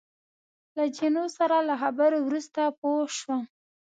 [0.77, 3.41] له جینو سره له خبرو وروسته پوه شوم.